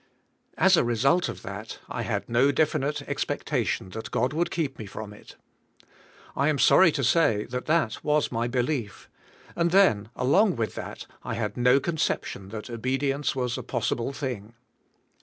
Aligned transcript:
As 0.57 0.75
a 0.77 0.83
result 0.83 1.29
of 1.29 1.43
that, 1.43 1.77
I 1.87 2.01
had 2.01 2.27
no 2.27 2.51
definite 2.51 3.03
expectation 3.03 3.91
that 3.91 4.09
God 4.09 4.33
would 4.33 4.49
keep 4.49 4.79
me 4.79 4.87
from 4.87 5.13
it. 5.13 5.35
I 6.35 6.49
am 6.49 6.57
sorry 6.57 6.91
to 6.93 7.03
say 7.03 7.43
that 7.45 7.67
that 7.67 8.03
was 8.03 8.31
my 8.31 8.47
belief, 8.47 9.07
and 9.55 9.69
then 9.69 10.09
along 10.15 10.55
with 10.55 10.73
that 10.73 11.05
I 11.23 11.35
had 11.35 11.55
no 11.55 11.79
conception 11.79 12.49
that 12.49 12.67
obedience 12.67 13.35
was 13.35 13.59
a 13.59 13.61
possible 13.61 14.11
thing. 14.11 14.55